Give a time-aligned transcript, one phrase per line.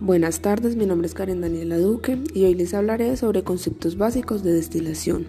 [0.00, 4.42] Buenas tardes, mi nombre es Karen Daniela Duque y hoy les hablaré sobre conceptos básicos
[4.42, 5.24] de destilación.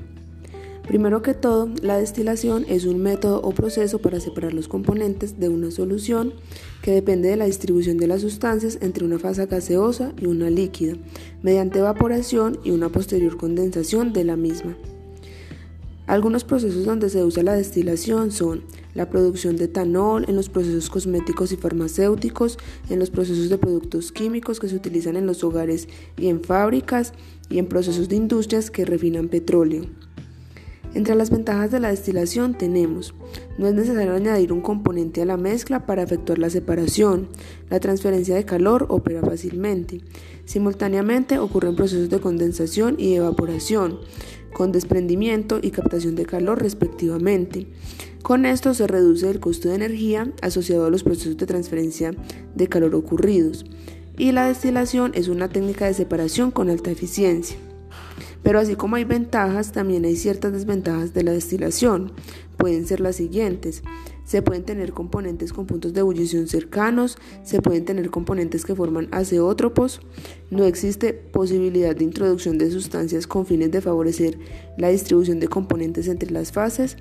[0.85, 5.47] Primero que todo, la destilación es un método o proceso para separar los componentes de
[5.47, 6.33] una solución
[6.81, 10.97] que depende de la distribución de las sustancias entre una fase gaseosa y una líquida,
[11.41, 14.75] mediante evaporación y una posterior condensación de la misma.
[16.07, 18.63] Algunos procesos donde se usa la destilación son
[18.93, 22.57] la producción de etanol en los procesos cosméticos y farmacéuticos,
[22.89, 27.13] en los procesos de productos químicos que se utilizan en los hogares y en fábricas,
[27.49, 29.83] y en procesos de industrias que refinan petróleo.
[30.93, 33.13] Entre las ventajas de la destilación tenemos,
[33.57, 37.27] no es necesario añadir un componente a la mezcla para efectuar la separación,
[37.69, 40.01] la transferencia de calor opera fácilmente,
[40.45, 43.99] simultáneamente ocurren procesos de condensación y evaporación,
[44.57, 47.67] con desprendimiento y captación de calor respectivamente.
[48.23, 52.15] Con esto se reduce el costo de energía asociado a los procesos de transferencia
[52.55, 53.67] de calor ocurridos.
[54.17, 57.55] Y la destilación es una técnica de separación con alta eficiencia.
[58.41, 62.13] Pero así como hay ventajas, también hay ciertas desventajas de la destilación.
[62.57, 63.83] Pueden ser las siguientes.
[64.27, 69.07] Se pueden tener componentes con puntos de ebullición cercanos, se pueden tener componentes que forman
[69.11, 70.01] azeótropos,
[70.51, 74.37] no existe posibilidad de introducción de sustancias con fines de favorecer
[74.77, 76.97] la distribución de componentes entre las fases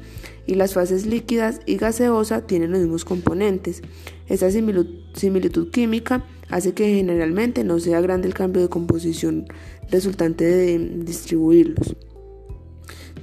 [0.47, 3.83] y las fases líquidas y gaseosa tienen los mismos componentes.
[4.29, 9.47] Esta similitud química hace que generalmente no sea grande el cambio de composición
[9.91, 11.97] resultante de distribuirlos.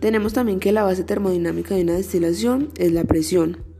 [0.01, 3.71] Tenemos también que la base termodinámica de una destilación es la presión.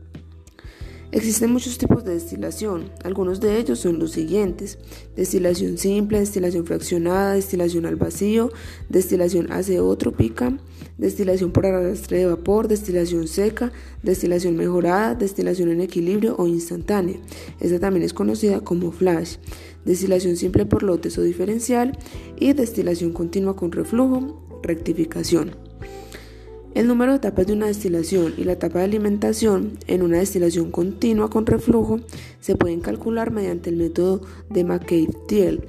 [1.14, 4.78] Existen muchos tipos de destilación, algunos de ellos son los siguientes,
[5.14, 8.50] destilación simple, destilación fraccionada, destilación al vacío,
[8.88, 10.58] destilación azeotrópica,
[10.98, 13.70] destilación por arrastre de vapor, destilación seca,
[14.02, 17.20] destilación mejorada, destilación en equilibrio o instantánea.
[17.60, 19.36] Esta también es conocida como flash,
[19.84, 21.96] destilación simple por lotes o diferencial
[22.40, 25.52] y destilación continua con reflujo, rectificación.
[26.74, 30.72] El número de etapas de una destilación y la etapa de alimentación en una destilación
[30.72, 32.00] continua con reflujo
[32.40, 35.62] se pueden calcular mediante el método de McCabe-Thiel,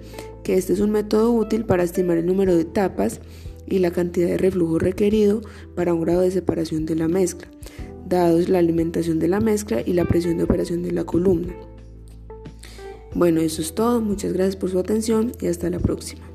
[0.44, 3.22] que este es un método útil para estimar el número de etapas
[3.68, 5.42] y la cantidad de reflujo requerido
[5.76, 7.48] para un grado de separación de la mezcla,
[8.08, 11.54] dados la alimentación de la mezcla y la presión de operación de la columna.
[13.14, 16.35] Bueno, eso es todo, muchas gracias por su atención y hasta la próxima.